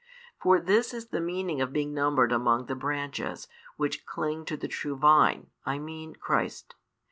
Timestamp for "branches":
2.73-3.47